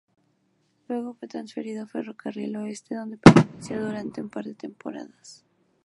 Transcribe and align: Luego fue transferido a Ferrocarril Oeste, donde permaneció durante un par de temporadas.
Luego 0.87 1.13
fue 1.13 1.27
transferido 1.27 1.83
a 1.83 1.87
Ferrocarril 1.87 2.55
Oeste, 2.57 2.95
donde 2.95 3.17
permaneció 3.19 3.85
durante 3.85 4.19
un 4.19 4.31
par 4.31 4.45
de 4.45 4.55
temporadas. 4.55 5.45